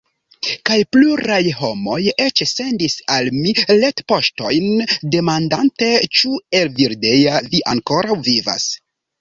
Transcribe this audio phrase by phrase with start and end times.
[0.67, 1.97] Kaj pluraj homoj
[2.27, 3.53] eĉ sendis al mi
[3.83, 4.65] retpoŝtojn,
[5.17, 6.33] demandante: ĉu,
[6.65, 8.71] Evildea, vi ankoraŭ vivas?